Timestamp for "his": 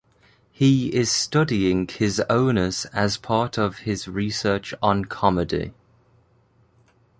1.87-2.19, 3.85-4.07